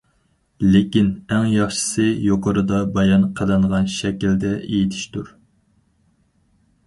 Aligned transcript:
لېكىن، 0.75 1.09
ئەڭ 1.33 1.43
ياخشىسى 1.55 2.05
يۇقىرىدا 2.29 2.79
بايان 2.97 3.27
قىلىنغان 3.41 3.91
شەكىلدە 3.97 4.53
ئېيتىشتۇر. 4.61 5.29